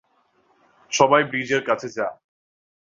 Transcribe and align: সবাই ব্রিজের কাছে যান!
সবাই 0.91 1.23
ব্রিজের 1.23 1.61
কাছে 1.65 1.87
যান! 1.89 2.13